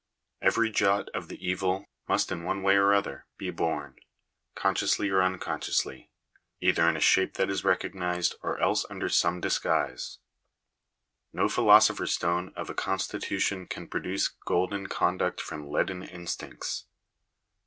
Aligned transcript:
Every 0.41 0.71
jot 0.71 1.09
of 1.09 1.27
the 1.27 1.37
evil 1.47 1.85
must 2.09 2.31
in 2.31 2.43
one 2.43 2.63
way 2.63 2.75
or 2.75 2.91
other 2.91 3.27
be 3.37 3.51
borne— 3.51 3.99
consciously 4.55 5.09
or 5.11 5.21
unconsciously; 5.21 6.09
either 6.59 6.89
in 6.89 6.97
a 6.97 6.99
shape 6.99 7.35
that 7.35 7.51
is 7.51 7.63
recognised, 7.63 8.33
or 8.41 8.59
else 8.59 8.83
under 8.89 9.09
some 9.09 9.39
disguise. 9.39 10.17
No 11.31 11.47
philosophers 11.47 12.15
stone 12.15 12.51
of 12.55 12.67
a 12.67 12.73
constitution 12.73 13.67
can 13.67 13.87
produce 13.87 14.27
golden 14.29 14.87
conduct 14.87 15.39
from 15.39 15.69
leaden 15.69 16.01
instincts. 16.01 16.87